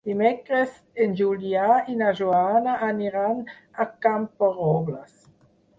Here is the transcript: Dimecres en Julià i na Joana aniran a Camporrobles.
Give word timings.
Dimecres 0.09 0.71
en 1.03 1.13
Julià 1.19 1.67
i 1.93 1.97
na 1.99 2.09
Joana 2.21 2.75
aniran 2.89 3.47
a 3.85 3.89
Camporrobles. 4.07 5.19